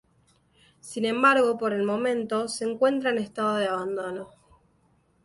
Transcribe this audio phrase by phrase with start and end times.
[0.79, 4.31] Sin embargo, por el momento, se encuentra en estado de abandono.